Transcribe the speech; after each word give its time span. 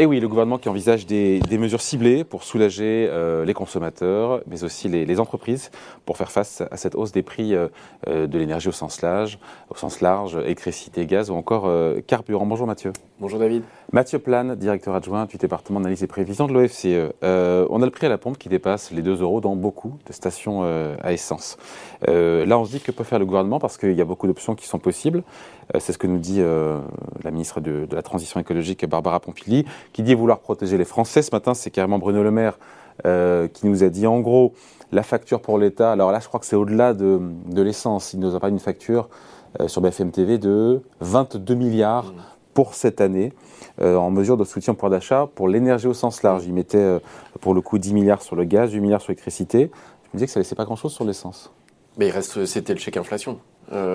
Et 0.00 0.06
oui, 0.06 0.20
le 0.20 0.28
gouvernement 0.28 0.58
qui 0.58 0.68
envisage 0.68 1.06
des, 1.06 1.40
mesures 1.58 1.80
ciblées 1.80 2.22
pour 2.22 2.44
soulager 2.44 3.08
euh, 3.10 3.44
les 3.44 3.52
consommateurs, 3.52 4.42
mais 4.46 4.62
aussi 4.62 4.88
les, 4.88 5.18
entreprises, 5.18 5.72
pour 6.06 6.16
faire 6.16 6.30
face 6.30 6.62
à 6.70 6.76
cette 6.76 6.94
hausse 6.94 7.10
des 7.10 7.24
prix 7.24 7.52
euh, 7.52 7.66
euh, 8.06 8.28
de 8.28 8.38
l'énergie 8.38 8.68
au 8.68 8.72
sens 8.72 9.02
large, 9.02 9.40
au 9.70 9.74
sens 9.74 10.00
large, 10.00 10.36
électricité, 10.36 11.04
gaz 11.04 11.30
ou 11.30 11.34
encore 11.34 11.68
carburant. 12.06 12.46
Bonjour 12.46 12.68
Mathieu. 12.68 12.92
Bonjour 13.18 13.40
David. 13.40 13.64
Mathieu 13.90 14.18
Plane, 14.18 14.54
directeur 14.54 14.94
adjoint 14.94 15.24
du 15.24 15.38
département 15.38 15.80
d'analyse 15.80 16.02
et 16.02 16.06
prévision 16.06 16.46
de 16.46 16.52
l'OFCE. 16.52 17.12
on 17.22 17.82
a 17.82 17.84
le 17.84 17.90
prix 17.90 18.06
à 18.06 18.10
la 18.10 18.18
pompe 18.18 18.36
qui 18.36 18.50
dépasse 18.50 18.90
les 18.90 19.00
2 19.00 19.22
euros 19.22 19.40
dans 19.40 19.56
beaucoup 19.56 19.94
de 20.06 20.12
stations 20.12 20.62
à 20.62 21.12
essence. 21.12 21.56
là, 22.06 22.58
on 22.58 22.66
se 22.66 22.72
dit 22.72 22.80
que 22.80 22.92
peut 22.92 23.04
faire 23.04 23.18
le 23.18 23.24
gouvernement 23.24 23.58
parce 23.58 23.78
qu'il 23.78 23.94
y 23.94 24.00
a 24.02 24.04
beaucoup 24.04 24.26
d'options 24.26 24.54
qui 24.54 24.66
sont 24.66 24.78
possibles. 24.78 25.22
C'est 25.78 25.94
ce 25.94 25.98
que 25.98 26.06
nous 26.06 26.18
dit 26.18 26.42
la 26.42 27.30
ministre 27.30 27.60
de, 27.62 27.88
la 27.90 28.02
Transition 28.02 28.38
écologique, 28.38 28.84
Barbara 28.86 29.20
Pompili 29.20 29.64
qui 29.94 30.02
dit 30.02 30.14
vouloir 30.14 30.40
protéger 30.40 30.76
les 30.76 30.84
Français. 30.84 31.22
Ce 31.22 31.30
matin, 31.32 31.54
c'est 31.54 31.70
carrément 31.70 31.98
Bruno 31.98 32.22
Le 32.22 32.30
Maire 32.30 32.58
euh, 33.06 33.46
qui 33.46 33.68
nous 33.68 33.84
a 33.84 33.90
dit 33.90 34.08
en 34.08 34.18
gros 34.18 34.54
la 34.90 35.04
facture 35.04 35.40
pour 35.40 35.56
l'État. 35.56 35.92
Alors 35.92 36.10
là, 36.10 36.18
je 36.18 36.26
crois 36.26 36.40
que 36.40 36.46
c'est 36.46 36.56
au-delà 36.56 36.94
de, 36.94 37.20
l'essence. 37.54 38.12
Il 38.12 38.18
nous 38.18 38.34
a 38.34 38.40
parlé 38.40 38.52
d'une 38.52 38.58
facture 38.58 39.08
euh, 39.60 39.68
sur 39.68 39.80
BFM 39.80 40.10
TV 40.10 40.38
de 40.38 40.82
22 41.00 41.54
milliards 41.54 42.06
mmh. 42.06 42.37
Pour 42.58 42.74
cette 42.74 43.00
année. 43.00 43.32
Euh, 43.80 43.94
en 43.94 44.10
mesure 44.10 44.36
de 44.36 44.42
soutien 44.42 44.72
au 44.72 44.74
pouvoir 44.74 44.90
d'achat 44.90 45.28
pour 45.32 45.46
l'énergie 45.46 45.86
au 45.86 45.94
sens 45.94 46.24
large. 46.24 46.44
Il 46.44 46.52
mettait 46.52 46.98
pour 47.40 47.54
le 47.54 47.60
coup 47.60 47.78
10 47.78 47.94
milliards 47.94 48.20
sur 48.20 48.34
le 48.34 48.42
gaz, 48.42 48.72
8 48.72 48.80
milliards 48.80 49.00
sur 49.00 49.12
l'électricité. 49.12 49.70
Je 49.70 50.08
me 50.08 50.14
disais 50.14 50.26
que 50.26 50.32
ça 50.32 50.40
laissait 50.40 50.56
pas 50.56 50.64
grand-chose 50.64 50.92
sur 50.92 51.04
l'essence. 51.04 51.52
Mais 51.98 52.08
il 52.08 52.10
reste, 52.10 52.44
c'était 52.46 52.74
le 52.74 52.80
chèque 52.80 52.96
inflation. 52.96 53.38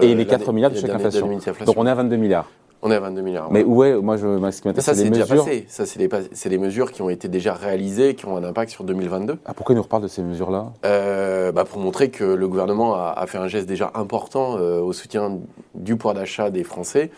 et 0.02 0.16
les 0.16 0.26
4 0.26 0.54
milliards 0.54 0.72
de 0.72 0.78
chèque 0.78 0.92
inflation. 0.92 1.28
Donc 1.66 1.76
on 1.76 1.86
est 1.86 1.90
à 1.90 1.96
22 1.96 2.16
milliards. 2.16 2.50
On 2.82 2.90
est 2.90 2.96
à 2.96 3.02
22 3.02 3.22
milliards. 3.22 3.52
Mais 3.52 3.66
où 3.66 3.84
est, 3.84 3.96
moi, 3.96 4.16
je, 4.16 4.40
ça, 4.80 4.94
c'est 4.94 5.10
déjà 5.10 5.26
passé. 5.26 5.66
Ça, 5.68 5.86
c'est 5.86 6.00
les, 6.00 6.10
les, 6.50 6.58
mesures 6.58 6.92
qui 6.92 7.02
ont 7.02 7.10
été 7.10 7.28
déjà 7.28 7.54
réalisées, 7.54 8.16
qui 8.16 8.26
ont 8.26 8.38
un 8.38 8.44
impact 8.46 8.72
sur 8.72 8.86
2022. 8.86 9.40
Ah, 9.46 9.54
pourquoi 9.54 9.74
il 9.74 9.78
nous 9.78 9.84
reparle 9.84 10.04
de 10.04 10.08
ces 10.08 10.22
mesures-là? 10.22 10.72
Euh, 10.86 11.52
bah, 11.52 11.66
Pour 11.66 11.80
montrer 11.80 12.12
que 12.12 12.24
le 12.24 12.48
gouvernement 12.48 12.96
a, 12.96 13.26
fait 13.28 13.38
un 13.38 13.48
geste 13.48 13.68
déjà 13.68 13.92
important 13.94 14.58
euh, 14.58 14.80
au 14.80 14.94
soutien 14.94 15.40
du 15.76 15.98
pouvoir 15.98 16.14
d'achat 16.14 16.50
des 16.50 16.64
Français 16.64 17.12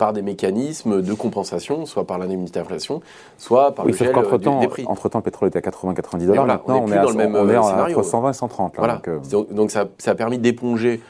par 0.00 0.14
des 0.14 0.22
mécanismes 0.22 1.02
de 1.02 1.12
compensation, 1.12 1.84
soit 1.84 2.06
par 2.06 2.16
l'indemnité 2.16 2.58
d'inflation, 2.58 3.02
soit 3.36 3.74
par 3.74 3.84
le 3.84 3.92
gel 3.92 4.16
entre 4.16 4.38
-temps, 4.38 4.58
des 4.58 4.66
prix. 4.66 4.84
Entre-temps, 4.86 5.18
le 5.18 5.24
pétrole 5.24 5.48
était 5.48 5.58
à 5.58 5.60
80-90 5.60 6.26
dollars. 6.26 6.46
Maintenant, 6.46 6.84
on 6.86 6.90
est, 6.90 7.02
dans 7.02 7.10
le 7.10 7.16
même 7.16 7.36
on 7.36 7.46
est 7.50 7.56
entre 7.58 8.02
120 8.02 8.30
et 8.30 8.32
130. 8.32 8.74
voilà. 8.78 9.02
donc, 9.30 9.52
donc, 9.52 9.70
ça, 9.70 9.84
ça, 9.98 10.12
a 10.12 10.14
permis 10.14 10.38
d'éponger 10.38 11.02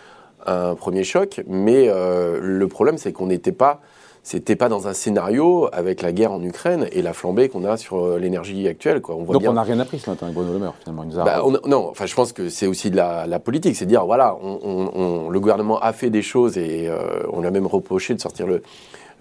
un 0.45 0.75
premier 0.75 1.05
choc, 1.05 1.41
mais 1.47 1.87
le 1.87 2.67
problème, 2.67 2.99
c'est 2.99 3.13
qu'on 3.13 3.27
n'était 3.27 3.53
pas 3.53 3.79
c'était 4.23 4.57
pas 4.57 4.69
dans 4.69 4.87
un 4.87 4.93
scénario 4.93 5.69
avec 5.73 6.03
la 6.03 6.13
guerre 6.13 6.33
en 6.33 6.43
Ukraine 6.43 6.89
et 6.93 7.01
la 7.01 7.15
flambée 7.15 7.49
qu'on 7.49 7.65
a 7.65 7.77
sur 7.77 8.05
euh, 8.05 8.19
l'énergie 8.19 8.69
actuelle. 8.69 9.01
Quoi. 9.01 9.17
On 9.17 9.23
voit 9.23 9.35
Donc 9.35 9.45
on 9.47 9.55
n'a 9.55 9.63
rien 9.63 9.81
appris 9.81 9.99
ce 9.99 10.11
matin 10.11 10.27
avec 10.27 10.35
Bruno 10.35 10.53
Le 10.53 10.59
Maire 10.59 10.75
finalement. 10.79 11.05
Bah, 11.25 11.43
non, 11.67 11.89
enfin 11.91 12.07
je 12.07 12.15
pense 12.15 12.33
que 12.33 12.49
c'est 12.49 12.67
aussi 12.67 12.91
de 12.91 12.97
la, 12.97 13.39
politique, 13.39 13.77
c'est 13.77 13.87
dire 13.87 14.05
voilà, 14.05 14.37
le 14.43 15.39
gouvernement 15.39 15.81
a 15.81 15.93
fait 15.93 16.11
des 16.11 16.23
choses 16.23 16.59
et 16.59 16.89
euh, 16.89 17.23
on 17.33 17.41
lui 17.41 17.47
a 17.47 17.51
même 17.51 17.67
reproché 17.67 18.15
de 18.15 18.21
sortir 18.21 18.47
le, 18.47 18.63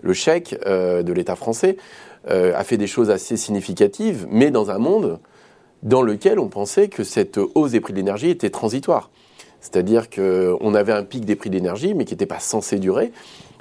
le 0.01 0.13
chèque 0.13 0.57
euh, 0.65 1.01
de 1.01 1.13
l'État 1.13 1.35
français, 1.35 1.77
a 2.27 2.63
fait 2.63 2.77
des 2.77 2.85
choses 2.85 3.09
assez 3.09 3.37
significatives, 3.37 4.27
mais 4.29 4.51
dans 4.51 4.69
un 4.69 4.77
monde 4.77 5.19
dans 5.81 6.01
lequel 6.01 6.37
on 6.37 6.47
pensait 6.47 6.89
que 6.89 7.03
cette 7.03 7.39
hausse 7.55 7.71
des 7.71 7.79
prix 7.79 7.93
de 7.93 7.97
l'énergie 7.97 8.29
était 8.29 8.49
transitoire. 8.49 9.09
C'est-à-dire 9.61 10.09
qu'on 10.09 10.75
avait 10.75 10.93
un 10.93 11.03
pic 11.03 11.25
des 11.25 11.35
prix 11.35 11.49
d'énergie, 11.49 11.93
mais 11.93 12.05
qui 12.05 12.13
n'était 12.13 12.25
pas 12.25 12.39
censé 12.39 12.77
durer. 12.77 13.11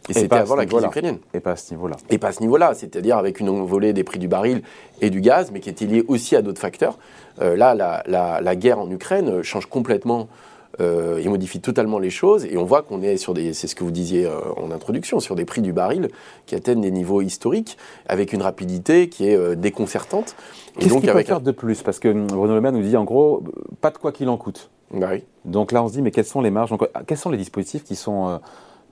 Et, 0.08 0.14
c'était 0.14 0.36
avant 0.36 0.56
la 0.56 0.66
crise 0.66 0.84
ukrainienne. 0.84 1.18
Et 1.34 1.40
pas 1.40 1.52
à 1.52 1.56
ce 1.56 1.72
niveau-là. 1.74 1.96
Et 2.10 2.18
pas 2.18 2.28
à 2.28 2.32
ce 2.32 2.40
niveau-là, 2.40 2.72
c'est-à-dire 2.74 3.18
avec 3.18 3.40
une 3.40 3.48
envolée 3.48 3.92
des 3.92 4.04
prix 4.04 4.18
du 4.18 4.28
baril 4.28 4.62
et 5.00 5.10
du 5.10 5.20
gaz, 5.20 5.50
mais 5.52 5.60
qui 5.60 5.68
était 5.68 5.86
liée 5.86 6.04
aussi 6.08 6.36
à 6.36 6.42
d'autres 6.42 6.60
facteurs. 6.60 6.98
Euh, 7.40 7.56
là, 7.56 7.74
la, 8.06 8.56
guerre 8.56 8.78
en 8.78 8.90
Ukraine 8.90 9.42
change 9.42 9.66
complètement 9.66 10.28
euh, 10.80 11.18
et 11.18 11.28
modifie 11.28 11.60
totalement 11.60 11.98
les 11.98 12.10
choses. 12.10 12.46
Et 12.46 12.56
on 12.56 12.64
voit 12.64 12.82
qu'on 12.82 13.02
est 13.02 13.16
sur 13.16 13.34
des, 13.34 13.52
c'est 13.52 13.66
ce 13.66 13.74
que 13.74 13.84
vous 13.84 13.90
disiez 13.90 14.24
euh, 14.24 14.38
en 14.56 14.70
introduction, 14.70 15.20
sur 15.20 15.34
des 15.34 15.44
prix 15.44 15.60
du 15.60 15.72
baril 15.72 16.08
qui 16.46 16.54
atteignent 16.54 16.80
des 16.80 16.90
niveaux 16.90 17.20
historiques, 17.20 17.76
avec 18.06 18.32
une 18.32 18.42
rapidité 18.42 19.08
qui 19.08 19.28
est 19.28 19.56
déconcertante. 19.56 20.36
Qu'est-ce 20.78 20.94
qu'il 20.94 21.12
peut 21.12 21.22
faire 21.22 21.40
de 21.40 21.52
plus? 21.52 21.82
Parce 21.82 21.98
que 21.98 22.08
Bruno 22.08 22.54
Le 22.54 22.60
Maire 22.60 22.72
nous 22.72 22.82
dit 22.82 22.96
en 22.96 23.04
gros, 23.04 23.42
pas 23.80 23.90
de 23.90 23.98
quoi 23.98 24.12
qu'il 24.12 24.28
en 24.28 24.36
coûte. 24.36 24.70
Bah 24.92 25.08
oui. 25.12 25.24
Donc 25.44 25.72
là, 25.72 25.82
on 25.82 25.88
se 25.88 25.92
dit, 25.92 26.00
mais 26.00 26.10
quelles 26.10 26.24
sont 26.24 26.40
les 26.40 26.50
marges 26.50 26.72
Quels 27.06 27.18
sont 27.18 27.30
les 27.30 27.36
dispositifs 27.36 27.84
qui 27.84 27.94
sont 27.94 28.40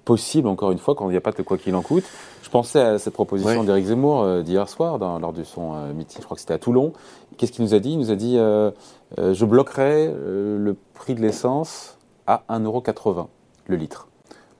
possible, 0.07 0.47
encore 0.49 0.71
une 0.71 0.79
fois, 0.79 0.95
quand 0.95 1.09
il 1.09 1.13
n'y 1.13 1.19
a 1.19 1.21
pas 1.21 1.33
de 1.33 1.43
quoi 1.43 1.59
qu'il 1.59 1.75
en 1.75 1.83
coûte. 1.83 2.05
Je 2.43 2.49
pensais 2.49 2.81
à 2.81 2.99
cette 2.99 3.13
proposition 3.13 3.65
d'Éric 3.65 3.87
Zemmour 3.87 4.23
euh, 4.23 4.43
d'hier 4.43 4.69
soir, 4.69 4.99
lors 4.99 5.33
de 5.33 5.43
son 5.43 5.75
euh, 5.75 5.93
meeting, 5.93 6.21
je 6.21 6.25
crois 6.25 6.37
que 6.37 6.41
c'était 6.41 6.55
à 6.55 6.59
Toulon. 6.59 6.93
Qu'est-ce 7.37 7.51
qu'il 7.51 7.65
nous 7.65 7.75
a 7.75 7.81
dit? 7.81 7.91
Il 7.91 7.99
nous 7.99 8.13
a 8.13 8.15
dit 8.15 8.39
euh, 8.39 8.71
Je 9.19 9.45
bloquerai 9.45 10.07
le 10.07 10.77
prix 10.95 11.15
de 11.15 11.21
l'essence 11.21 11.99
à 12.27 12.45
1,80€ 12.49 13.27
le 13.67 13.77
litre, 13.77 14.07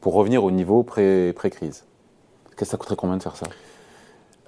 pour 0.01 0.15
revenir 0.15 0.43
au 0.43 0.51
niveau 0.51 0.83
pré-crise. 0.83 1.85
Qu'est-ce 2.45 2.57
que 2.57 2.65
ça 2.65 2.77
coûterait 2.77 2.97
combien 2.97 3.17
de 3.17 3.23
faire 3.23 3.37
ça? 3.37 3.47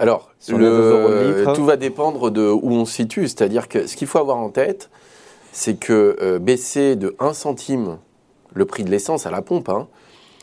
Alors, 0.01 0.31
le, 0.49 1.45
tout 1.55 1.65
va 1.65 1.77
dépendre 1.77 2.31
de 2.31 2.49
où 2.49 2.73
on 2.73 2.85
se 2.85 2.93
situe. 2.93 3.29
C'est-à-dire 3.29 3.69
que 3.69 3.87
ce 3.87 3.97
qu'il 3.97 4.09
faut 4.09 4.19
avoir 4.19 4.39
en 4.39 4.51
tête, 4.51 4.91
c'est 5.53 5.77
que 5.77 6.39
baisser 6.39 6.97
de 6.97 7.15
1 7.21 7.35
centime 7.35 7.99
le 8.55 8.65
prix 8.65 8.83
de 8.83 8.91
l'essence 8.91 9.27
à 9.27 9.31
la 9.31 9.43
pompe, 9.43 9.69
hein, 9.69 9.87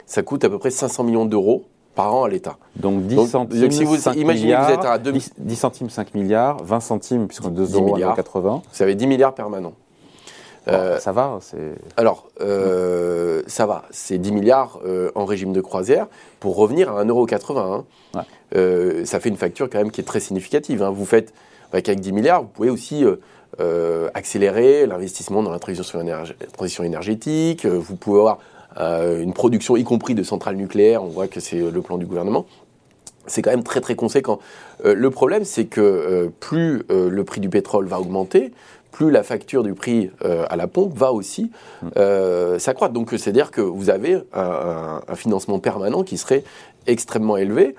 ça 0.05 0.23
coûte 0.23 0.43
à 0.43 0.49
peu 0.49 0.57
près 0.57 0.71
500 0.71 1.03
millions 1.03 1.25
d'euros 1.25 1.65
par 1.95 2.13
an 2.13 2.23
à 2.25 2.29
l'État. 2.29 2.57
Donc 2.75 3.03
10 3.07 3.27
centimes, 3.27 3.71
si 3.71 3.83
vous 3.83 3.97
5 3.97 4.15
imaginez 4.15 4.47
milliards, 4.47 4.67
vous 4.67 4.73
êtes 4.73 4.85
à 4.85 4.97
10, 4.99 5.55
centimes, 5.55 5.89
5 5.89 6.13
milliards, 6.13 6.63
20 6.63 6.79
centimes, 6.81 7.27
puisqu'on 7.27 7.49
2 7.49 7.75
euros 7.75 7.97
80. 8.15 8.61
Vous 8.71 8.83
avez 8.83 8.95
10 8.95 9.07
milliards 9.07 9.33
permanents. 9.33 9.73
Euh, 10.67 10.99
ça 10.99 11.11
va 11.11 11.39
Alors, 11.95 12.27
euh, 12.41 13.43
ça 13.47 13.65
va. 13.65 13.83
C'est 13.91 14.17
10 14.17 14.31
milliards 14.31 14.79
euh, 14.85 15.11
en 15.15 15.25
régime 15.25 15.53
de 15.53 15.61
croisière 15.61 16.07
pour 16.39 16.55
revenir 16.55 16.91
à 16.91 17.05
1,80€. 17.05 17.59
Hein. 17.59 17.85
Ouais. 18.15 18.21
Euh, 18.55 19.05
ça 19.05 19.19
fait 19.19 19.29
une 19.29 19.37
facture 19.37 19.69
quand 19.69 19.77
même 19.77 19.91
qui 19.91 20.01
est 20.01 20.05
très 20.05 20.19
significative. 20.19 20.81
Hein. 20.81 20.89
Vous 20.89 21.05
faites, 21.05 21.33
avec 21.71 21.99
10 21.99 22.11
milliards, 22.11 22.41
vous 22.41 22.47
pouvez 22.47 22.69
aussi 22.69 23.05
accélérer 24.13 24.85
l'investissement 24.85 25.43
dans 25.43 25.51
la 25.51 25.59
transition, 25.59 25.99
transition 26.53 26.83
énergétique. 26.83 27.65
vous 27.65 27.95
pouvez 27.95 28.19
avoir 28.19 28.39
euh, 28.39 28.54
une 28.77 29.33
production 29.33 29.77
y 29.77 29.83
compris 29.83 30.15
de 30.15 30.23
centrales 30.23 30.55
nucléaires, 30.55 31.03
on 31.03 31.07
voit 31.07 31.27
que 31.27 31.39
c'est 31.39 31.59
le 31.59 31.81
plan 31.81 31.97
du 31.97 32.05
gouvernement. 32.05 32.45
C'est 33.27 33.41
quand 33.41 33.51
même 33.51 33.63
très 33.63 33.81
très 33.81 33.95
conséquent. 33.95 34.39
Euh, 34.85 34.93
le 34.93 35.09
problème, 35.09 35.45
c'est 35.45 35.65
que 35.65 35.81
euh, 35.81 36.29
plus 36.39 36.83
le 36.89 37.23
prix 37.23 37.41
du 37.41 37.49
pétrole 37.49 37.87
va 37.87 37.99
augmenter, 37.99 38.51
plus 38.91 39.11
la 39.11 39.23
facture 39.23 39.63
du 39.63 39.73
prix 39.73 40.09
à 40.23 40.55
la 40.55 40.67
pompe 40.67 40.97
va 40.97 41.11
aussi 41.11 41.51
s'accroître. 42.57 42.93
Donc 42.93 43.09
c'est-à-dire 43.11 43.51
que 43.51 43.61
vous 43.61 43.89
avez 43.89 44.21
un, 44.33 45.01
un, 45.05 45.15
financement 45.15 45.59
permanent 45.59 46.03
qui 46.03 46.17
serait 46.17 46.43
extrêmement 46.87 47.35
élevé. 47.35 47.75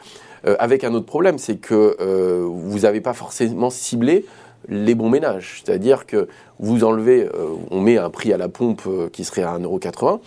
avec 0.59 0.85
un 0.85 0.93
autre 0.93 1.07
problème, 1.07 1.39
c'est 1.39 1.57
que 1.57 1.97
vous 2.43 2.81
n'avez 2.81 3.01
pas 3.01 3.15
forcément 3.15 3.71
ciblé 3.71 4.27
les 4.69 4.95
bons 4.95 5.09
ménages. 5.09 5.63
C'est-à-dire 5.65 6.07
que 6.07 6.29
vous 6.59 6.85
enlevez, 6.85 7.29
on 7.71 7.81
met 7.81 7.99
un 7.99 8.11
prix 8.11 8.33
à 8.33 8.37
la 8.37 8.49
pompe 8.49 8.83
qui 9.13 9.25
serait 9.25 9.43
à 9.43 9.59
1,80€, 9.59 10.21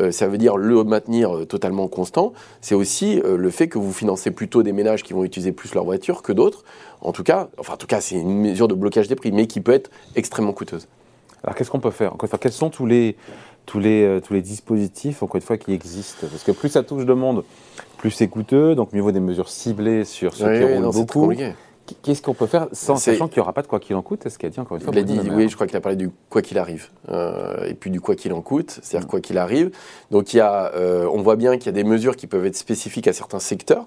euh, 0.00 0.10
ça 0.10 0.26
veut 0.26 0.38
dire 0.38 0.56
le 0.56 0.82
maintenir 0.84 1.34
euh, 1.34 1.44
totalement 1.44 1.86
constant. 1.88 2.32
C'est 2.60 2.74
aussi 2.74 3.20
euh, 3.20 3.36
le 3.36 3.50
fait 3.50 3.68
que 3.68 3.78
vous 3.78 3.92
financez 3.92 4.30
plutôt 4.30 4.62
des 4.62 4.72
ménages 4.72 5.02
qui 5.02 5.12
vont 5.12 5.24
utiliser 5.24 5.52
plus 5.52 5.74
leur 5.74 5.84
voiture 5.84 6.22
que 6.22 6.32
d'autres. 6.32 6.64
En 7.00 7.12
tout 7.12 7.22
cas, 7.22 7.48
enfin 7.58 7.74
en 7.74 7.76
tout 7.76 7.86
cas, 7.86 8.00
c'est 8.00 8.16
une 8.16 8.40
mesure 8.40 8.66
de 8.66 8.74
blocage 8.74 9.08
des 9.08 9.14
prix, 9.14 9.30
mais 9.30 9.46
qui 9.46 9.60
peut 9.60 9.72
être 9.72 9.90
extrêmement 10.16 10.52
coûteuse. 10.52 10.88
Alors 11.44 11.54
qu'est-ce 11.54 11.70
qu'on 11.70 11.80
peut 11.80 11.90
faire? 11.90 12.14
Encore 12.14 12.24
une 12.24 12.30
fois, 12.30 12.38
quels 12.38 12.52
sont 12.52 12.70
tous 12.70 12.86
les 12.86 13.16
tous 13.66 13.78
les, 13.78 14.20
tous 14.22 14.34
les 14.34 14.42
dispositifs, 14.42 15.22
encore 15.22 15.36
une 15.36 15.42
fois, 15.42 15.56
qui 15.56 15.72
existent? 15.72 16.26
Parce 16.30 16.42
que 16.42 16.52
plus 16.52 16.68
ça 16.68 16.82
touche 16.82 17.06
de 17.06 17.14
monde, 17.14 17.44
plus 17.96 18.10
c'est 18.10 18.28
coûteux, 18.28 18.74
donc 18.74 18.92
mieux 18.92 19.00
vaut 19.00 19.12
des 19.12 19.20
mesures 19.20 19.48
ciblées 19.48 20.04
sur 20.04 20.34
ceux 20.34 20.52
qui 20.58 20.64
roulent 20.64 20.92
beaucoup. 20.92 21.32
Qu'est-ce 22.02 22.22
qu'on 22.22 22.34
peut 22.34 22.46
faire 22.46 22.68
sans 22.72 22.96
sachant 22.96 23.28
qu'il 23.28 23.38
n'y 23.38 23.42
aura 23.42 23.52
pas 23.52 23.62
de 23.62 23.66
quoi 23.66 23.78
qu'il 23.78 23.94
en 23.94 24.02
coûte 24.02 24.24
Est-ce 24.24 24.38
qu'il 24.38 24.46
a 24.46 24.50
dit 24.50 24.60
encore 24.60 24.76
une 24.76 24.82
fois 24.82 24.92
Il 24.94 24.98
a 24.98 25.02
dit, 25.02 25.20
oui, 25.30 25.48
je 25.48 25.54
crois 25.54 25.66
qu'il 25.66 25.76
a 25.76 25.80
parlé 25.80 25.96
du 25.96 26.10
quoi 26.30 26.40
qu'il 26.40 26.58
arrive. 26.58 26.88
Euh, 27.10 27.66
et 27.66 27.74
puis 27.74 27.90
du 27.90 28.00
quoi 28.00 28.14
qu'il 28.14 28.32
en 28.32 28.40
coûte, 28.40 28.78
c'est-à-dire 28.82 29.06
mm. 29.06 29.10
quoi 29.10 29.20
qu'il 29.20 29.36
arrive. 29.36 29.70
Donc 30.10 30.32
il 30.32 30.38
y 30.38 30.40
a, 30.40 30.72
euh, 30.74 31.06
on 31.12 31.20
voit 31.20 31.36
bien 31.36 31.56
qu'il 31.58 31.66
y 31.66 31.68
a 31.68 31.72
des 31.72 31.84
mesures 31.84 32.16
qui 32.16 32.26
peuvent 32.26 32.46
être 32.46 32.56
spécifiques 32.56 33.06
à 33.06 33.12
certains 33.12 33.38
secteurs. 33.38 33.86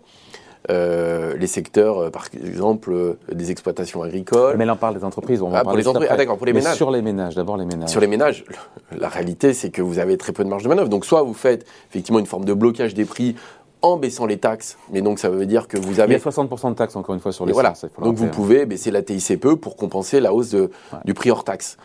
Euh, 0.70 1.38
les 1.38 1.48
secteurs, 1.48 2.12
par 2.12 2.28
exemple, 2.34 3.16
des 3.32 3.52
exploitations 3.52 4.04
agricoles. 4.04 4.58
Mais 4.58 4.66
là, 4.66 4.74
on 4.74 4.78
parle 4.78 4.98
des 4.98 5.04
entreprises. 5.06 5.42
On 5.42 5.50
va 5.50 5.60
ah, 5.60 5.64
pour 5.64 5.78
les 5.78 5.88
entreprises. 5.88 6.10
Ah, 6.12 6.18
d'accord, 6.18 6.38
pour 6.38 6.46
les 6.46 6.54
ménages. 6.54 6.76
Sur 6.76 6.92
les 6.92 7.02
ménages, 7.02 7.36
d'abord 7.36 7.58
les 7.58 7.66
ménages. 7.66 7.90
Sur 7.90 8.02
les 8.02 8.08
ménages, 8.08 8.44
la 8.92 9.08
réalité, 9.08 9.54
c'est 9.54 9.70
que 9.70 9.82
vous 9.82 9.98
avez 9.98 10.18
très 10.18 10.34
peu 10.34 10.44
de 10.44 10.50
marge 10.50 10.64
de 10.64 10.70
manœuvre. 10.70 10.90
Donc, 10.90 11.06
soit 11.06 11.24
vous 11.24 11.34
faites 11.34 11.66
effectivement 11.90 12.20
une 12.20 12.26
forme 12.26 12.46
de 12.46 12.54
blocage 12.54 12.94
des 12.94 13.06
prix 13.06 13.36
en 13.82 13.98
baissant 13.98 14.26
les 14.26 14.38
taxes. 14.38 14.78
Mais 14.92 15.02
donc 15.02 15.20
ça 15.20 15.30
veut 15.30 15.46
dire 15.46 15.68
que 15.68 15.78
vous 15.78 16.00
avez... 16.00 16.16
Il 16.16 16.18
y 16.18 16.22
a 16.22 16.32
60% 16.32 16.70
de 16.70 16.76
taxes 16.76 16.96
encore 16.96 17.16
une 17.16 17.22
fois 17.22 17.32
sur 17.32 17.46
les 17.46 17.54
voilà. 17.54 17.74
Donc 18.02 18.16
vous 18.16 18.28
pouvez 18.28 18.66
baisser 18.66 18.92
la 18.92 19.02
TICPE 19.02 19.56
pour 19.56 19.76
compenser 19.76 20.20
la 20.20 20.34
hausse 20.34 20.56
du 21.06 21.14
prix 21.14 21.32
hors 21.32 21.44
taxe. 21.44 21.78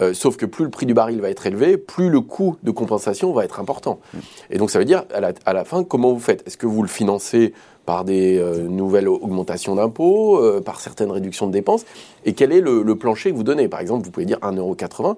Euh, 0.00 0.14
sauf 0.14 0.36
que 0.36 0.46
plus 0.46 0.64
le 0.64 0.70
prix 0.70 0.86
du 0.86 0.94
baril 0.94 1.20
va 1.20 1.28
être 1.28 1.46
élevé, 1.46 1.76
plus 1.76 2.08
le 2.08 2.20
coût 2.20 2.56
de 2.62 2.70
compensation 2.70 3.32
va 3.32 3.44
être 3.44 3.60
important. 3.60 4.00
Mm. 4.14 4.18
Et 4.50 4.58
donc 4.58 4.70
ça 4.70 4.78
veut 4.78 4.84
dire, 4.84 5.04
à 5.12 5.52
la, 5.52 5.64
fin, 5.64 5.84
comment 5.84 6.12
vous 6.12 6.20
faites? 6.20 6.46
Est-ce 6.46 6.56
que 6.56 6.66
vous 6.66 6.82
le 6.82 6.88
financez 6.88 7.52
par 7.84 8.04
des 8.04 8.38
euh, 8.38 8.66
nouvelles 8.68 9.08
augmentations 9.08 9.74
d'impôts, 9.74 10.38
euh, 10.38 10.60
par 10.60 10.80
certaines 10.80 11.10
réductions 11.10 11.46
de 11.46 11.52
dépenses? 11.52 11.84
Et 12.24 12.32
quel 12.32 12.52
est 12.52 12.60
le, 12.60 12.94
plancher 12.94 13.30
que 13.30 13.36
vous 13.36 13.42
donnez? 13.42 13.68
Par 13.68 13.80
exemple, 13.80 14.04
vous 14.04 14.10
pouvez 14.10 14.26
dire 14.26 14.38
1,80€, 14.38 15.16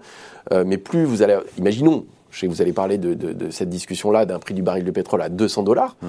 mais 0.64 0.78
plus 0.78 1.04
vous 1.04 1.22
allez... 1.22 1.38
Imaginons, 1.58 2.04
je 2.32 2.40
sais 2.40 2.46
que 2.46 2.52
vous 2.52 2.62
allez 2.62 2.72
parler 2.72 2.98
de, 2.98 3.50
cette 3.50 3.68
discussion-là 3.68 4.26
d'un 4.26 4.38
prix 4.38 4.54
du 4.54 4.62
baril 4.62 4.84
de 4.84 4.90
pétrole 4.90 5.22
à 5.22 5.28
200 5.28 5.62
dollars. 5.62 5.96
Mm. 6.02 6.08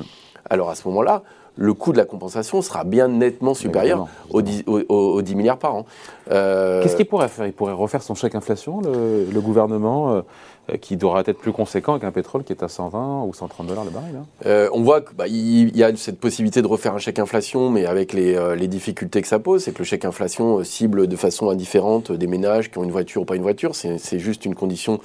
Alors 0.49 0.69
à 0.69 0.75
ce 0.75 0.87
moment-là, 0.87 1.23
le 1.55 1.73
coût 1.73 1.91
de 1.91 1.97
la 1.97 2.05
compensation 2.05 2.61
sera 2.61 2.83
bien 2.83 3.07
nettement 3.07 3.53
supérieur 3.53 4.07
aux 4.31 4.41
10, 4.41 5.35
milliards 5.35 5.59
par 5.59 5.75
an. 5.75 5.85
Euh, 6.31 6.81
Qu'est-ce 6.81 6.95
qu'il 6.95 7.05
pourrait 7.05 7.27
faire? 7.27 7.45
Il 7.45 7.53
pourrait 7.53 7.73
refaire 7.73 8.01
son 8.01 8.15
chèque 8.15 8.33
inflation, 8.33 8.81
le, 8.81 9.39
gouvernement, 9.39 10.13
euh, 10.13 10.77
qui 10.77 10.97
devra 10.97 11.21
être 11.21 11.37
plus 11.37 11.51
conséquent 11.51 11.99
qu'un 11.99 12.11
pétrole 12.11 12.43
qui 12.43 12.53
est 12.53 12.63
à 12.63 12.67
120 12.67 13.25
ou 13.25 13.33
130 13.33 13.67
dollars 13.67 13.83
le 13.83 13.91
baril. 13.91 14.15
Hein? 14.15 14.25
Euh, 14.47 14.69
on 14.73 14.81
voit 14.81 15.01
qu'il 15.01 15.15
bah, 15.15 15.27
y 15.27 15.83
a 15.83 15.95
cette 15.95 16.19
possibilité 16.19 16.63
de 16.63 16.67
refaire 16.67 16.95
un 16.95 16.99
chèque 16.99 17.19
inflation, 17.19 17.69
mais 17.69 17.85
avec 17.85 18.13
les, 18.13 18.55
les 18.55 18.67
difficultés 18.67 19.21
que 19.21 19.27
ça 19.27 19.39
pose, 19.39 19.63
c'est 19.63 19.73
que 19.73 19.79
le 19.79 19.85
chèque 19.85 20.05
inflation 20.05 20.63
cible 20.63 21.05
de 21.05 21.15
façon 21.15 21.49
indifférente 21.49 22.11
des 22.11 22.27
ménages 22.27 22.71
qui 22.71 22.79
ont 22.79 22.83
une 22.83 22.91
voiture 22.91 23.21
ou 23.21 23.25
pas 23.25 23.35
une 23.35 23.43
voiture. 23.43 23.75
C'est 23.75 24.19
juste 24.19 24.45
une 24.45 24.55
condition 24.55 24.99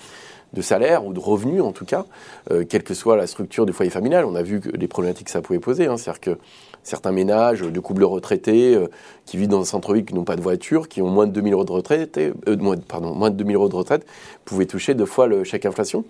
de 0.52 0.62
salaire 0.62 1.04
ou 1.04 1.12
de 1.12 1.20
revenus 1.20 1.62
en 1.62 1.72
tout 1.72 1.84
cas, 1.84 2.06
euh, 2.50 2.64
quelle 2.68 2.82
que 2.82 2.94
soit 2.94 3.16
la 3.16 3.26
structure 3.26 3.66
du 3.66 3.72
foyer 3.72 3.90
familial. 3.90 4.24
On 4.24 4.34
a 4.34 4.42
vu 4.42 4.60
les 4.74 4.88
problématiques 4.88 5.26
que 5.26 5.32
ça 5.32 5.42
pouvait 5.42 5.58
poser. 5.58 5.86
Hein. 5.86 5.96
C'est-à-dire 5.96 6.20
que 6.20 6.38
certains 6.82 7.12
ménages 7.12 7.60
de 7.60 7.80
couples 7.80 8.04
retraités 8.04 8.74
euh, 8.74 8.88
qui 9.26 9.36
vivent 9.36 9.48
dans 9.48 9.60
un 9.60 9.64
centre-ville 9.64 10.04
qui 10.04 10.14
n'ont 10.14 10.24
pas 10.24 10.36
de 10.36 10.40
voiture, 10.40 10.88
qui 10.88 11.02
ont 11.02 11.08
moins 11.08 11.26
de 11.26 11.32
2000 11.32 11.52
euros 11.52 11.66
euh, 11.68 12.56
moins, 12.56 12.76
pardon, 12.76 13.14
moins 13.14 13.30
de 13.30 13.36
2000 13.36 13.56
euros 13.56 13.68
de 13.68 13.76
retraite, 13.76 14.06
pouvaient 14.44 14.66
toucher 14.66 14.94
deux 14.94 15.06
fois 15.06 15.26
le 15.26 15.44
chèque 15.44 15.66
inflation. 15.66 16.04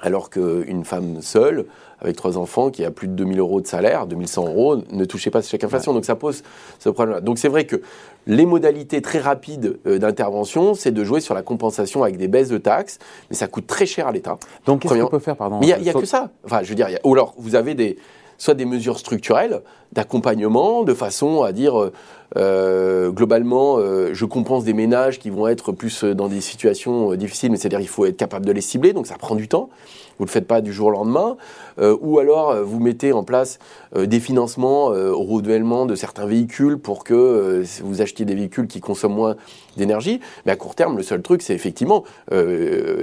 Alors 0.00 0.30
qu'une 0.30 0.84
femme 0.84 1.20
seule, 1.22 1.66
avec 2.00 2.16
trois 2.16 2.38
enfants, 2.38 2.70
qui 2.70 2.84
a 2.84 2.90
plus 2.90 3.08
de 3.08 3.14
2000 3.14 3.40
euros 3.40 3.60
de 3.60 3.66
salaire, 3.66 4.06
2100 4.06 4.46
euros, 4.46 4.76
ne 4.92 5.04
touchait 5.04 5.30
pas 5.30 5.42
ce 5.42 5.50
chèque 5.50 5.64
inflation. 5.64 5.92
Donc 5.92 6.04
ça 6.04 6.14
pose 6.14 6.42
ce 6.78 6.88
problème-là. 6.88 7.20
Donc 7.20 7.38
c'est 7.38 7.48
vrai 7.48 7.66
que 7.66 7.82
les 8.26 8.46
modalités 8.46 9.02
très 9.02 9.18
rapides 9.18 9.78
euh, 9.86 9.98
d'intervention, 9.98 10.74
c'est 10.74 10.92
de 10.92 11.02
jouer 11.02 11.20
sur 11.20 11.34
la 11.34 11.42
compensation 11.42 12.02
avec 12.02 12.16
des 12.16 12.28
baisses 12.28 12.50
de 12.50 12.58
taxes, 12.58 12.98
mais 13.30 13.36
ça 13.36 13.48
coûte 13.48 13.66
très 13.66 13.86
cher 13.86 14.06
à 14.06 14.12
l'État. 14.12 14.38
Donc 14.66 14.82
qu'est-ce 14.82 14.94
qu'on 14.94 15.08
peut 15.08 15.18
faire, 15.18 15.36
pardon 15.36 15.58
Mais 15.60 15.68
il 15.68 15.82
n'y 15.82 15.90
a, 15.90 15.94
que 15.94 16.06
ça. 16.06 16.30
Enfin, 16.44 16.62
je 16.62 16.68
veux 16.68 16.74
dire, 16.74 16.88
ou 17.04 17.14
alors 17.14 17.34
vous 17.38 17.56
avez 17.56 17.74
des, 17.74 17.96
soit 18.38 18.54
des 18.54 18.64
mesures 18.64 18.98
structurelles 18.98 19.60
d'accompagnement, 19.92 20.84
de 20.84 20.94
façon 20.94 21.42
à 21.42 21.52
dire 21.52 21.78
euh, 21.78 21.92
euh, 22.36 23.10
globalement, 23.10 23.78
je 24.12 24.24
compense 24.26 24.64
des 24.64 24.74
ménages 24.74 25.18
qui 25.18 25.30
vont 25.30 25.48
être 25.48 25.72
plus 25.72 26.04
dans 26.04 26.28
des 26.28 26.40
situations 26.40 27.14
difficiles, 27.14 27.50
mais 27.50 27.56
c'est-à-dire 27.56 27.80
il 27.80 27.88
faut 27.88 28.04
être 28.04 28.18
capable 28.18 28.44
de 28.44 28.52
les 28.52 28.60
cibler, 28.60 28.92
donc 28.92 29.06
ça 29.06 29.16
prend 29.16 29.34
du 29.34 29.48
temps 29.48 29.70
vous 30.18 30.24
ne 30.24 30.28
le 30.28 30.32
faites 30.32 30.46
pas 30.46 30.60
du 30.60 30.72
jour 30.72 30.88
au 30.88 30.90
lendemain, 30.90 31.36
euh, 31.78 31.96
ou 32.00 32.18
alors 32.18 32.50
euh, 32.50 32.62
vous 32.62 32.80
mettez 32.80 33.12
en 33.12 33.22
place 33.22 33.58
euh, 33.96 34.06
des 34.06 34.20
financements 34.20 34.86
au 34.88 35.22
renouvellement 35.22 35.86
de 35.86 35.94
certains 35.94 36.26
véhicules 36.26 36.78
pour 36.78 37.04
que 37.04 37.62
vous 37.82 38.02
achetiez 38.02 38.24
des 38.24 38.34
véhicules 38.34 38.66
qui 38.66 38.80
consomment 38.80 39.14
moins 39.14 39.36
d'énergie. 39.76 40.20
Mais 40.44 40.52
à 40.52 40.56
court 40.56 40.74
terme, 40.74 40.96
le 40.96 41.02
seul 41.02 41.22
truc, 41.22 41.42
c'est 41.42 41.54
effectivement 41.54 42.04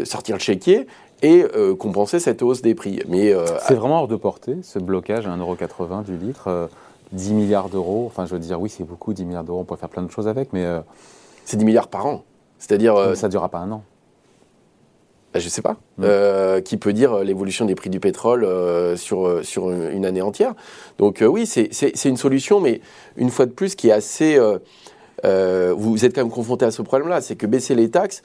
sortir 0.04 0.36
le 0.36 0.42
chéquier 0.42 0.88
et 1.22 1.44
compenser 1.80 2.20
cette 2.20 2.42
hausse 2.42 2.62
des 2.62 2.76
prix. 2.76 3.02
Mais 3.08 3.34
c'est 3.68 3.76
vraiment 3.76 4.02
hors 4.02 4.08
de 4.08 4.16
portée 4.16 4.58
ce 4.62 4.80
blocage 4.80 5.28
à 5.28 5.36
1,80€ 5.36 6.04
du 6.04 6.18
litre. 6.18 6.70
10 7.12 7.34
milliards 7.34 7.70
d'euros, 7.70 8.06
enfin 8.08 8.26
je 8.26 8.34
veux 8.34 8.40
dire, 8.40 8.60
oui 8.60 8.70
c'est 8.70 8.84
beaucoup, 8.84 9.14
10 9.14 9.26
milliards 9.26 9.44
d'euros, 9.44 9.60
on 9.60 9.64
pourrait 9.64 9.80
faire 9.80 9.90
plein 9.90 10.02
de 10.02 10.12
choses 10.12 10.28
avec, 10.28 10.52
mais... 10.54 10.66
C'est 11.46 11.56
10 11.58 11.64
milliards 11.64 11.88
par 11.88 12.06
an. 12.08 12.24
C'est-à-dire... 12.58 13.16
ça 13.16 13.28
ne 13.28 13.32
durera 13.32 13.50
pas 13.50 13.60
un 13.60 13.72
an. 13.72 13.84
Bah, 15.36 15.42
je 15.42 15.48
ne 15.48 15.50
sais 15.50 15.62
pas. 15.62 15.74
Mm. 15.98 16.04
Euh, 16.06 16.62
qui 16.62 16.78
peut 16.78 16.94
dire 16.94 17.18
l'évolution 17.18 17.66
des 17.66 17.76
prix 17.76 17.90
du 17.90 18.00
pétrole 18.00 18.46
euh, 18.46 18.96
sur, 18.96 19.44
sur 19.44 19.70
une 19.70 20.06
année 20.06 20.22
entière. 20.22 20.54
Donc 20.98 21.22
euh, 21.22 21.26
oui, 21.26 21.46
c'est 21.46 22.06
une 22.06 22.16
solution, 22.16 22.62
mais 22.62 22.80
une 23.18 23.30
fois 23.30 23.46
de 23.46 23.52
plus, 23.52 23.76
qui 23.76 23.90
est 23.90 23.92
assez... 23.92 24.40
vous 25.24 26.06
êtes 26.06 26.14
quand 26.14 26.22
même 26.22 26.32
confronté 26.32 26.66
à 26.66 26.72
ce 26.72 26.82
problème-là, 26.82 27.22
c'est 27.22 27.36
que 27.36 27.48
baisser 27.48 27.76
les 27.76 27.90
taxes, 27.90 28.22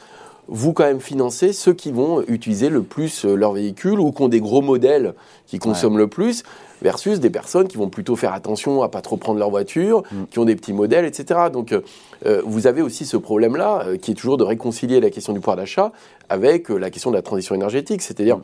vous 0.49 0.73
quand 0.73 0.85
même 0.85 1.01
financez 1.01 1.53
ceux 1.53 1.73
qui 1.73 1.93
vont 1.93 2.23
utiliser 2.27 2.69
le 2.69 2.83
plus 2.83 3.25
leur 3.25 3.53
véhicule 3.53 4.01
ou 4.01 4.11
qui 4.11 4.23
ont 4.23 4.29
des 4.29 4.41
gros 4.41 4.63
modèles 4.63 5.15
qui 5.47 5.59
consomment 5.59 5.99
le 5.99 6.09
plus 6.09 6.43
versus 6.83 7.21
des 7.21 7.31
personnes 7.31 7.69
qui 7.69 7.77
vont 7.77 7.89
plutôt 7.89 8.17
faire 8.17 8.33
attention 8.33 8.83
à 8.83 8.89
pas 8.89 9.03
trop 9.03 9.17
prendre 9.17 9.39
leur 9.39 9.51
voiture, 9.51 10.03
mm. 10.11 10.25
qui 10.31 10.39
ont 10.39 10.45
des 10.45 10.57
petits 10.57 10.73
modèles, 10.73 11.05
etc. 11.05 11.41
Donc 11.53 11.73
euh, 11.73 11.81
euh, 12.27 12.43
vous 12.45 12.67
avez 12.67 12.83
aussi 12.83 13.07
ce 13.07 13.17
problème-là 13.17 13.85
euh, 13.87 13.97
qui 13.97 14.13
est 14.13 14.15
toujours 14.15 14.37
de 14.37 14.45
réconcilier 14.45 15.01
la 15.01 15.11
question 15.11 15.33
du 15.33 15.41
pouvoir 15.41 15.57
d'achat 15.57 15.93
avec 16.29 16.69
la 16.69 16.91
question 16.91 17.11
de 17.11 17.17
la 17.17 17.23
transition 17.23 17.55
énergétique, 17.55 18.03
c'est-à-dire 18.03 18.39
mm. 18.39 18.43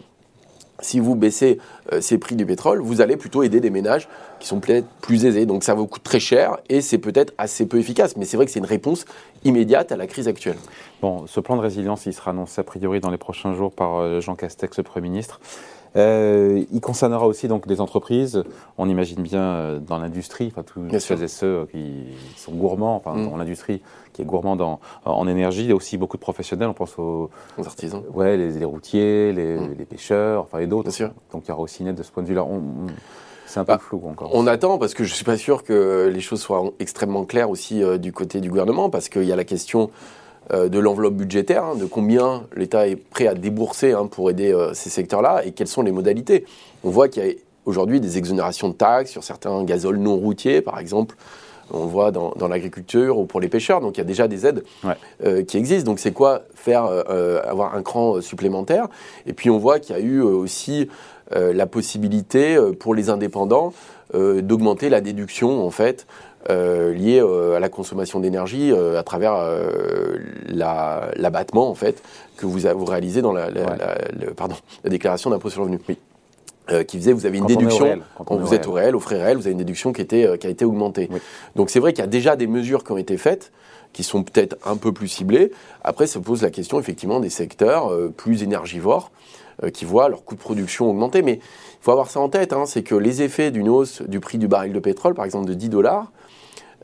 Si 0.80 1.00
vous 1.00 1.14
baissez 1.14 1.58
ces 2.00 2.18
prix 2.18 2.36
du 2.36 2.46
pétrole, 2.46 2.80
vous 2.80 3.00
allez 3.00 3.16
plutôt 3.16 3.42
aider 3.42 3.60
des 3.60 3.70
ménages 3.70 4.08
qui 4.40 4.46
sont 4.46 4.60
peut-être 4.60 4.86
plus 5.00 5.24
aisés. 5.24 5.46
Donc 5.46 5.64
ça 5.64 5.74
vous 5.74 5.86
coûte 5.86 6.02
très 6.02 6.20
cher 6.20 6.58
et 6.68 6.80
c'est 6.80 6.98
peut-être 6.98 7.32
assez 7.38 7.66
peu 7.66 7.78
efficace. 7.78 8.16
Mais 8.16 8.24
c'est 8.24 8.36
vrai 8.36 8.46
que 8.46 8.52
c'est 8.52 8.58
une 8.58 8.66
réponse 8.66 9.04
immédiate 9.44 9.92
à 9.92 9.96
la 9.96 10.06
crise 10.06 10.28
actuelle. 10.28 10.58
Bon, 11.00 11.26
ce 11.26 11.40
plan 11.40 11.56
de 11.56 11.62
résilience, 11.62 12.06
il 12.06 12.12
sera 12.12 12.32
annoncé 12.32 12.60
a 12.60 12.64
priori 12.64 13.00
dans 13.00 13.10
les 13.10 13.18
prochains 13.18 13.54
jours 13.54 13.72
par 13.72 14.20
Jean 14.20 14.34
Castex, 14.34 14.76
le 14.78 14.82
Premier 14.82 15.08
ministre. 15.08 15.40
Euh, 15.94 16.64
il 16.72 16.80
concernera 16.80 17.26
aussi 17.26 17.48
donc 17.48 17.66
des 17.66 17.80
entreprises. 17.80 18.42
On 18.78 18.88
imagine 18.88 19.22
bien 19.22 19.40
euh, 19.40 19.78
dans 19.78 19.98
l'industrie, 19.98 20.48
enfin 20.50 20.62
tous 20.62 20.82
ceux 20.98 21.22
et 21.22 21.28
ceux 21.28 21.66
qui 21.70 22.04
sont 22.36 22.52
gourmands, 22.52 22.96
enfin 22.96 23.14
mm. 23.14 23.30
dans 23.30 23.36
l'industrie 23.36 23.82
qui 24.12 24.22
est 24.22 24.24
gourmand 24.24 24.80
en 25.04 25.28
énergie. 25.28 25.64
Il 25.64 25.68
y 25.68 25.72
a 25.72 25.76
aussi 25.76 25.98
beaucoup 25.98 26.16
de 26.16 26.22
professionnels. 26.22 26.68
On 26.68 26.74
pense 26.74 26.98
aux, 26.98 27.30
artisans. 27.64 28.02
Ouais, 28.12 28.36
les, 28.36 28.64
routiers, 28.64 29.32
mm. 29.32 29.74
les, 29.78 29.84
pêcheurs, 29.84 30.42
enfin 30.42 30.58
et 30.58 30.66
d'autres. 30.66 30.90
Donc 31.32 31.44
il 31.44 31.48
y 31.48 31.52
aura 31.52 31.62
aussi 31.62 31.82
une 31.82 31.88
aide 31.88 31.96
de 31.96 32.02
ce 32.02 32.10
point 32.10 32.22
de 32.22 32.28
vue-là. 32.28 32.46
c'est 33.46 33.60
un 33.60 33.64
peu 33.64 33.72
bah, 33.72 33.78
flou 33.78 34.02
encore. 34.06 34.30
On 34.34 34.46
attend 34.46 34.78
parce 34.78 34.94
que 34.94 35.04
je 35.04 35.14
suis 35.14 35.24
pas 35.24 35.36
sûr 35.36 35.64
que 35.64 36.10
les 36.12 36.20
choses 36.20 36.40
soient 36.40 36.72
extrêmement 36.78 37.24
claires 37.24 37.50
aussi 37.50 37.82
euh, 37.82 37.98
du 37.98 38.12
côté 38.12 38.40
du 38.40 38.50
gouvernement 38.50 38.90
parce 38.90 39.08
qu'il 39.08 39.24
y 39.24 39.32
a 39.32 39.36
la 39.36 39.44
question 39.44 39.84
euh, 39.84 39.90
de 40.52 40.78
l'enveloppe 40.78 41.14
budgétaire, 41.14 41.64
hein, 41.64 41.74
de 41.74 41.86
combien 41.86 42.44
l'État 42.54 42.86
est 42.86 42.96
prêt 42.96 43.26
à 43.26 43.34
débourser 43.34 43.92
hein, 43.92 44.06
pour 44.06 44.30
aider 44.30 44.52
euh, 44.52 44.74
ces 44.74 44.90
secteurs-là 44.90 45.44
et 45.44 45.52
quelles 45.52 45.66
sont 45.68 45.82
les 45.82 45.92
modalités. 45.92 46.44
On 46.84 46.90
voit 46.90 47.08
qu'il 47.08 47.26
y 47.26 47.30
a 47.30 47.32
aujourd'hui 47.64 48.00
des 48.00 48.16
exonérations 48.18 48.68
de 48.68 48.74
taxes 48.74 49.10
sur 49.10 49.24
certains 49.24 49.64
gazoles 49.64 49.98
non 49.98 50.16
routiers, 50.16 50.60
par 50.60 50.78
exemple. 50.78 51.16
On 51.72 51.86
voit 51.86 52.12
dans, 52.12 52.32
l'agriculture 52.48 53.18
ou 53.18 53.24
pour 53.26 53.40
les 53.40 53.48
pêcheurs. 53.48 53.80
Donc 53.80 53.96
il 53.96 53.98
y 53.98 54.00
a 54.02 54.04
déjà 54.04 54.28
des 54.28 54.46
aides 54.46 54.62
euh, 55.24 55.42
qui 55.42 55.56
existent. 55.56 55.90
Donc 55.90 55.98
c'est 55.98 56.12
quoi 56.12 56.42
faire 56.54 56.84
avoir 56.84 57.74
un 57.74 57.82
cran 57.82 58.20
supplémentaire? 58.20 58.86
Et 59.26 59.32
puis 59.32 59.50
on 59.50 59.58
voit 59.58 59.80
qu'il 59.80 59.96
y 59.96 59.98
a 59.98 60.02
eu 60.02 60.20
aussi 60.20 60.88
la 61.32 61.66
possibilité 61.66 62.56
pour 62.78 62.94
les 62.94 63.10
indépendants 63.10 63.72
d'augmenter 64.14 64.88
la 64.88 65.00
déduction 65.00 65.66
en 65.66 65.70
fait 65.72 66.06
euh, 66.50 66.92
liées 66.92 67.20
euh, 67.20 67.56
à 67.56 67.60
la 67.60 67.68
consommation 67.68 68.20
d'énergie 68.20 68.70
euh, 68.72 68.98
à 68.98 69.02
travers 69.02 69.34
l'abattement 70.48 71.68
en 71.68 71.74
fait 71.74 72.02
que 72.36 72.46
vous, 72.46 72.58
vous 72.58 72.84
réalisez 72.84 73.22
dans 73.22 73.32
la, 73.32 73.48
pardon, 74.36 74.56
la 74.84 74.90
déclaration 74.90 75.30
d'impôt 75.30 75.50
sur 75.50 75.60
le 75.60 75.70
revenu. 75.70 75.80
Oui. 75.88 75.96
qui 76.86 76.98
faisait, 76.98 77.12
vous 77.12 77.26
avez 77.26 77.38
une 77.38 77.46
déduction, 77.46 78.00
quand, 78.24 78.36
vous 78.36 78.54
êtes 78.54 78.66
au 78.66 78.72
réel, 78.72 78.96
au 78.96 79.00
frais 79.00 79.22
réel, 79.22 79.36
vous 79.36 79.44
avez 79.44 79.52
une 79.52 79.58
déduction 79.58 79.92
qui, 79.92 80.02
était, 80.02 80.36
qui 80.38 80.46
a 80.46 80.50
été 80.50 80.64
augmentée. 80.64 81.08
Donc 81.54 81.70
c'est 81.70 81.80
vrai 81.80 81.92
qu'il 81.92 82.02
y 82.02 82.04
a 82.04 82.08
déjà 82.08 82.36
des 82.36 82.46
mesures 82.46 82.84
qui 82.84 82.92
ont 82.92 82.98
été 82.98 83.16
faites, 83.16 83.52
qui 83.92 84.02
sont 84.02 84.22
peut-être 84.22 84.56
un 84.64 84.76
peu 84.76 84.92
plus 84.92 85.08
ciblées. 85.08 85.52
Après, 85.82 86.06
se 86.06 86.18
pose 86.18 86.42
la 86.42 86.50
question 86.50 86.78
effectivement 86.78 87.20
des 87.20 87.30
secteurs 87.30 87.92
plus 88.16 88.42
énergivores, 88.42 89.10
qui 89.72 89.84
voient 89.86 90.08
leur 90.08 90.24
coût 90.24 90.34
de 90.34 90.40
production 90.40 90.90
augmenter. 90.90 91.22
Mais 91.22 91.34
il 91.34 91.78
faut 91.80 91.92
avoir 91.92 92.10
ça 92.10 92.20
en 92.20 92.28
tête, 92.28 92.52
hein, 92.52 92.64
c'est 92.66 92.82
que 92.82 92.94
les 92.94 93.22
effets 93.22 93.50
d'une 93.50 93.68
hausse 93.68 94.02
du 94.02 94.20
prix 94.20 94.38
du 94.38 94.48
baril 94.48 94.72
de 94.72 94.80
pétrole, 94.80 95.14
par 95.14 95.24
exemple 95.24 95.46
de 95.46 95.54
10 95.54 95.70
dollars, 95.70 96.12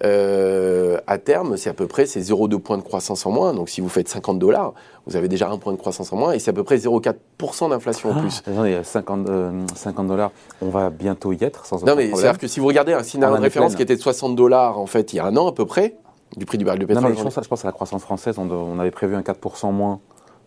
euh, 0.04 0.98
à 1.06 1.18
terme, 1.18 1.56
c'est 1.56 1.70
à 1.70 1.74
peu 1.74 1.86
près 1.86 2.04
0,2 2.04 2.58
points 2.58 2.78
de 2.78 2.82
croissance 2.82 3.24
en 3.24 3.30
moins. 3.30 3.54
Donc 3.54 3.68
si 3.68 3.80
vous 3.80 3.88
faites 3.88 4.08
50 4.08 4.38
dollars, 4.38 4.74
vous 5.06 5.16
avez 5.16 5.28
déjà 5.28 5.48
un 5.48 5.58
point 5.58 5.72
de 5.72 5.78
croissance 5.78 6.12
en 6.12 6.16
moins 6.16 6.32
et 6.32 6.38
c'est 6.38 6.50
à 6.50 6.54
peu 6.54 6.64
près 6.64 6.76
0,4% 6.76 7.70
d'inflation 7.70 8.10
en 8.10 8.16
ah, 8.16 8.20
plus. 8.20 8.42
il 8.46 8.70
y 8.70 8.74
a 8.74 8.82
50, 8.82 9.28
50 9.74 10.08
dollars, 10.08 10.32
on 10.60 10.70
va 10.70 10.90
bientôt 10.90 11.32
y 11.32 11.44
être 11.44 11.66
sans 11.66 11.84
Non, 11.84 11.94
mais 11.94 12.10
c'est-à-dire 12.10 12.38
que 12.38 12.48
si 12.48 12.58
vous 12.58 12.66
regardez 12.66 12.94
un 12.94 13.02
scénario 13.02 13.36
de 13.36 13.42
référence 13.42 13.76
qui 13.76 13.82
était 13.82 13.96
de 13.96 14.00
60 14.00 14.34
dollars 14.34 14.78
en 14.78 14.86
fait 14.86 15.12
il 15.12 15.16
y 15.16 15.18
a 15.20 15.24
un 15.24 15.36
an 15.36 15.48
à 15.48 15.52
peu 15.52 15.66
près, 15.66 15.96
du 16.36 16.46
prix 16.46 16.58
du 16.58 16.64
baril 16.64 16.80
de 16.80 16.86
pétrole. 16.86 17.04
Non, 17.04 17.10
mais 17.10 17.16
je, 17.16 17.22
pense, 17.48 17.64
à 17.64 17.68
la 17.68 17.72
croissance 17.72 18.02
française, 18.02 18.38
on, 18.38 18.78
avait 18.78 18.90
prévu 18.90 19.14
un 19.14 19.20
4% 19.20 19.72
moins 19.72 20.00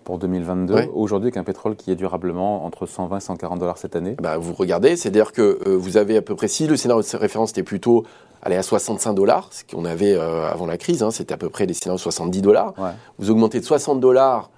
pour 0.04 0.20
2022, 0.20 0.90
aujourd'hui 0.94 1.32
qu'un 1.32 1.44
pétrole 1.44 1.76
qui 1.76 1.92
est 1.92 1.96
durablement 1.96 2.64
entre 2.64 2.86
120 2.86 3.18
et 3.18 3.20
140 3.20 3.60
dollars 3.60 3.78
cette 3.78 3.96
année. 3.96 4.16
Bah, 4.22 4.38
Vous 4.38 4.54
regardez, 4.54 4.96
c'est-à-dire 4.96 5.32
que 5.32 5.60
euh, 5.66 5.76
vous 5.76 5.98
avez 5.98 6.18
à 6.18 6.22
peu 6.22 6.36
près, 6.36 6.48
si 6.48 6.68
le 6.68 6.78
scénario 6.78 7.02
de 7.02 7.18
référence 7.18 7.52
était 7.52 7.64
plutôt 7.64 8.04
aller 8.44 8.56
à 8.56 8.62
65 8.62 9.14
dollars, 9.14 9.50
ce 9.52 9.64
qu'on 9.64 9.84
avait 9.84 10.14
euh, 10.14 10.48
avant 10.48 10.68
la 10.68 10.78
crise, 10.78 11.02
hein, 11.02 11.10
c'était 11.10 11.34
à 11.34 11.38
peu 11.38 11.50
près 11.50 11.66
des 11.66 11.74
scénarios 11.74 11.98
de 11.98 12.04
70 12.04 12.42
dollars, 12.42 12.74
vous 13.18 13.32
augmentez 13.32 13.60
de 13.60 13.66
60 13.66 14.00
dollars 14.00 14.52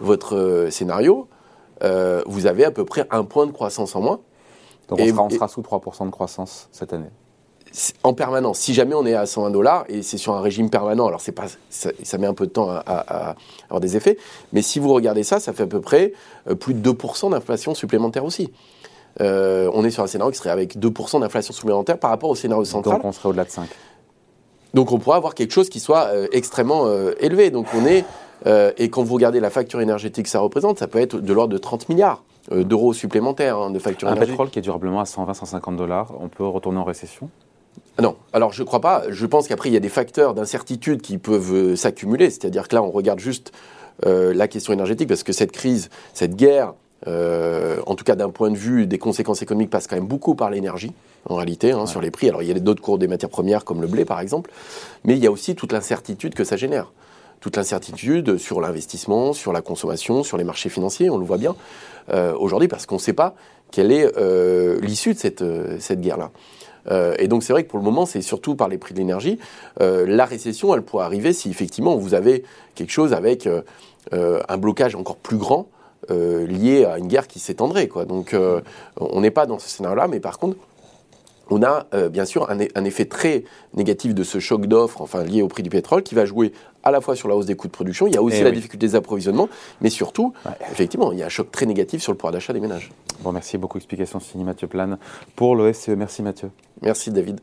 votre 0.00 0.34
euh, 0.34 0.70
scénario, 0.70 1.28
vous 2.26 2.46
avez 2.46 2.64
à 2.64 2.70
peu 2.70 2.86
près 2.86 3.06
un 3.10 3.24
point 3.24 3.46
de 3.46 3.52
croissance 3.52 3.94
en 3.96 4.00
moins. 4.00 4.20
Donc 4.88 5.00
on, 5.00 5.06
sera, 5.06 5.22
on 5.24 5.30
sera 5.30 5.48
sous 5.48 5.60
3% 5.60 6.06
de 6.06 6.10
croissance 6.10 6.68
cette 6.72 6.94
année 6.94 7.10
en 8.02 8.14
permanence. 8.14 8.58
Si 8.58 8.74
jamais 8.74 8.94
on 8.94 9.04
est 9.06 9.14
à 9.14 9.26
120 9.26 9.50
dollars 9.50 9.84
et 9.88 10.02
c'est 10.02 10.18
sur 10.18 10.34
un 10.34 10.40
régime 10.40 10.70
permanent, 10.70 11.06
alors 11.06 11.20
c'est 11.20 11.32
pas, 11.32 11.46
ça, 11.70 12.18
met 12.18 12.26
un 12.26 12.34
peu 12.34 12.46
de 12.46 12.52
temps 12.52 12.70
à, 12.70 13.36
avoir 13.64 13.80
des 13.80 13.96
effets, 13.96 14.16
mais 14.52 14.62
si 14.62 14.78
vous 14.78 14.92
regardez 14.92 15.22
ça, 15.22 15.40
ça 15.40 15.52
fait 15.52 15.64
à 15.64 15.66
peu 15.66 15.80
près 15.80 16.12
euh, 16.48 16.54
plus 16.54 16.74
de 16.74 16.90
2% 16.90 17.30
d'inflation 17.30 17.74
supplémentaire 17.74 18.24
aussi. 18.24 18.50
Euh, 19.20 19.70
on 19.72 19.84
est 19.84 19.90
sur 19.90 20.02
un 20.02 20.06
scénario 20.06 20.30
qui 20.30 20.38
serait 20.38 20.50
avec 20.50 20.76
2% 20.76 21.20
d'inflation 21.20 21.52
supplémentaire 21.52 21.98
par 21.98 22.10
rapport 22.10 22.30
au 22.30 22.34
scénario 22.34 22.64
central. 22.64 22.96
Donc 22.96 23.04
on 23.04 23.12
serait 23.12 23.28
au-delà 23.28 23.44
de 23.44 23.50
5. 23.50 23.68
Donc 24.74 24.92
on 24.92 24.98
pourrait 24.98 25.16
avoir 25.16 25.34
quelque 25.34 25.52
chose 25.52 25.68
qui 25.68 25.80
soit 25.80 26.08
euh, 26.08 26.28
extrêmement 26.32 26.86
élevé. 27.20 27.50
Donc 27.50 27.66
on 27.74 27.86
est, 27.86 28.04
et 28.78 28.90
quand 28.90 29.02
vous 29.02 29.14
regardez 29.14 29.40
la 29.40 29.50
facture 29.50 29.80
énergétique 29.80 30.24
que 30.24 30.30
ça 30.30 30.40
représente, 30.40 30.78
ça 30.78 30.86
peut 30.86 31.00
être 31.00 31.18
de 31.18 31.32
l'ordre 31.32 31.52
de 31.52 31.58
30 31.58 31.88
milliards 31.88 32.22
d'euros 32.52 32.92
supplémentaires 32.92 33.56
hein, 33.56 33.70
de 33.70 33.78
facture 33.78 34.06
énergétique. 34.08 34.30
Un 34.30 34.32
pétrole 34.32 34.50
qui 34.50 34.58
est 34.60 34.62
durablement 34.62 35.00
à 35.00 35.04
120-150 35.04 35.74
dollars, 35.76 36.12
on 36.20 36.28
peut 36.28 36.46
retourner 36.46 36.78
en 36.78 36.84
récession? 36.84 37.28
Non, 38.02 38.16
alors 38.32 38.52
je 38.52 38.62
ne 38.62 38.66
crois 38.66 38.80
pas. 38.80 39.04
Je 39.08 39.24
pense 39.26 39.48
qu'après, 39.48 39.70
il 39.70 39.72
y 39.72 39.76
a 39.76 39.80
des 39.80 39.88
facteurs 39.88 40.34
d'incertitude 40.34 41.00
qui 41.00 41.16
peuvent 41.18 41.54
euh, 41.54 41.76
s'accumuler. 41.76 42.28
C'est-à-dire 42.30 42.68
que 42.68 42.74
là, 42.74 42.82
on 42.82 42.90
regarde 42.90 43.20
juste 43.20 43.52
euh, 44.04 44.34
la 44.34 44.48
question 44.48 44.72
énergétique, 44.72 45.08
parce 45.08 45.22
que 45.22 45.32
cette 45.32 45.52
crise, 45.52 45.88
cette 46.12 46.36
guerre, 46.36 46.74
euh, 47.06 47.78
en 47.86 47.94
tout 47.94 48.04
cas 48.04 48.14
d'un 48.14 48.28
point 48.28 48.50
de 48.50 48.56
vue 48.56 48.86
des 48.86 48.98
conséquences 48.98 49.40
économiques, 49.40 49.70
passe 49.70 49.86
quand 49.86 49.96
même 49.96 50.06
beaucoup 50.06 50.34
par 50.34 50.50
l'énergie, 50.50 50.92
en 51.26 51.36
réalité, 51.36 51.72
hein, 51.72 51.86
sur 51.86 52.02
les 52.02 52.10
prix. 52.10 52.28
Alors 52.28 52.42
il 52.42 52.48
y 52.48 52.50
a 52.50 52.54
d'autres 52.54 52.82
cours 52.82 52.98
des 52.98 53.08
matières 53.08 53.30
premières, 53.30 53.64
comme 53.64 53.80
le 53.80 53.86
blé, 53.86 54.04
par 54.04 54.20
exemple, 54.20 54.50
mais 55.04 55.14
il 55.14 55.24
y 55.24 55.26
a 55.26 55.30
aussi 55.30 55.54
toute 55.54 55.72
l'incertitude 55.72 56.34
que 56.34 56.44
ça 56.44 56.56
génère. 56.56 56.92
Toute 57.40 57.56
l'incertitude 57.56 58.36
sur 58.36 58.60
l'investissement, 58.60 59.32
sur 59.32 59.52
la 59.52 59.62
consommation, 59.62 60.22
sur 60.22 60.36
les 60.36 60.44
marchés 60.44 60.68
financiers, 60.68 61.08
on 61.10 61.18
le 61.18 61.24
voit 61.24 61.38
bien 61.38 61.54
aujourd'hui, 62.38 62.66
parce 62.66 62.86
qu'on 62.86 62.94
ne 62.96 63.00
sait 63.00 63.12
pas 63.12 63.34
quelle 63.70 63.92
est 63.92 64.10
l'issue 64.80 65.12
de 65.12 65.18
cette, 65.18 65.44
cette 65.80 66.00
guerre-là. 66.00 66.30
Euh, 66.90 67.14
et 67.18 67.28
donc 67.28 67.42
c'est 67.42 67.52
vrai 67.52 67.64
que 67.64 67.68
pour 67.68 67.78
le 67.78 67.84
moment, 67.84 68.06
c'est 68.06 68.22
surtout 68.22 68.54
par 68.54 68.68
les 68.68 68.78
prix 68.78 68.94
de 68.94 68.98
l'énergie. 68.98 69.38
Euh, 69.80 70.06
la 70.06 70.24
récession, 70.24 70.74
elle 70.74 70.82
pourrait 70.82 71.04
arriver 71.04 71.32
si 71.32 71.50
effectivement 71.50 71.96
vous 71.96 72.14
avez 72.14 72.44
quelque 72.74 72.92
chose 72.92 73.12
avec 73.12 73.46
euh, 73.46 73.62
un 74.48 74.56
blocage 74.56 74.94
encore 74.94 75.16
plus 75.16 75.36
grand 75.36 75.68
lié 76.08 76.84
à 76.84 76.98
une 76.98 77.08
guerre 77.08 77.26
qui 77.26 77.40
s'étendrait. 77.40 77.90
Donc 78.06 78.36
on 79.00 79.20
n'est 79.20 79.32
pas 79.32 79.46
dans 79.46 79.58
ce 79.58 79.68
scénario-là, 79.68 80.06
mais 80.06 80.20
par 80.20 80.38
contre, 80.38 80.56
on 81.50 81.62
a 81.62 81.86
bien 82.08 82.24
sûr 82.24 82.50
un, 82.50 82.84
effet 82.84 83.04
très 83.04 83.44
négatif 83.74 84.14
de 84.14 84.24
ce 84.24 84.38
choc 84.40 84.66
d'offres, 84.66 85.00
enfin 85.00 85.22
lié 85.22 85.42
au 85.42 85.48
prix 85.48 85.62
du 85.62 85.70
pétrole, 85.70 86.02
qui 86.02 86.14
va 86.14 86.24
jouer 86.24 86.52
à 86.82 86.90
la 86.90 87.00
fois 87.00 87.16
sur 87.16 87.28
la 87.28 87.36
hausse 87.36 87.46
des 87.46 87.56
coûts 87.56 87.66
de 87.66 87.72
production, 87.72 88.06
il 88.06 88.14
y 88.14 88.16
a 88.16 88.22
aussi 88.22 88.38
eh 88.40 88.44
la 88.44 88.50
difficulté 88.50 88.86
des 88.86 88.94
approvisionnements, 88.94 89.48
mais 89.80 89.90
surtout, 89.90 90.32
effectivement, 90.70 91.12
il 91.12 91.18
y 91.18 91.22
a 91.22 91.26
un 91.26 91.30
choc 91.30 91.50
très 91.50 91.66
négatif 91.66 92.02
sur 92.02 92.12
le 92.12 92.18
pouvoir 92.18 92.32
d'achat 92.32 92.52
des 92.52 92.60
ménages. 92.60 92.90
Bon, 93.20 93.32
merci 93.32 93.58
beaucoup. 93.58 93.78
Explication 93.78 94.20
signée 94.20 94.44
Mathieu 94.44 94.68
Plane 94.68 94.98
pour 95.34 95.56
l'OFCE. 95.56 95.88
Merci 95.88 96.22
Mathieu. 96.22 96.50
Merci 96.82 97.10
David. 97.10 97.40